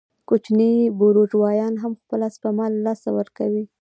[0.29, 3.63] کوچني بورژوایان هم خپله سپما له لاسه ورکوي